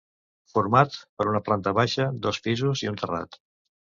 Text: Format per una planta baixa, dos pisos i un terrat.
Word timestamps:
Format 0.53 0.95
per 1.19 1.27
una 1.33 1.41
planta 1.49 1.75
baixa, 1.79 2.09
dos 2.25 2.39
pisos 2.47 2.83
i 2.87 2.89
un 2.93 3.01
terrat. 3.03 3.41